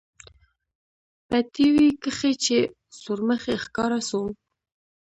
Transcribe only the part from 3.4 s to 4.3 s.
ښکاره سو.